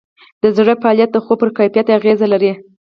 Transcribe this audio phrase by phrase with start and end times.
[0.41, 2.51] د زړه فعالیت د خوب پر کیفیت اغېز لري.